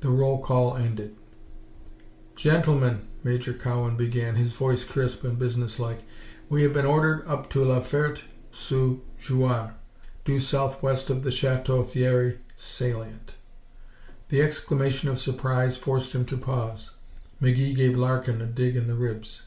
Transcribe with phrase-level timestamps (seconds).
[0.00, 1.14] The roll call ended.
[2.34, 5.98] "Gentlemen," Major Cowan began, his voice crisp and business like,
[6.48, 9.74] "we have been ordered up to La Ferte sous Jouarre,
[10.24, 13.34] due southwest of the Chateau Thierry salient."
[14.30, 16.92] The exclamation of surprise forced him to pause.
[17.42, 19.42] McGee gave Larkin a dig in the ribs.